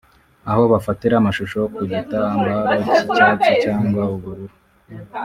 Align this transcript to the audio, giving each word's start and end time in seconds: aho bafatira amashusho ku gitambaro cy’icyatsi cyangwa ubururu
aho 0.49 0.61
bafatira 0.71 1.15
amashusho 1.17 1.59
ku 1.73 1.81
gitambaro 1.91 2.57
cy’icyatsi 2.91 3.51
cyangwa 3.63 4.03
ubururu 4.15 4.55